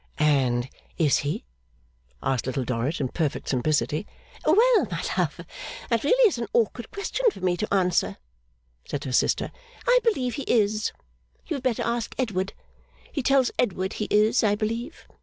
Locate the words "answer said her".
7.71-9.11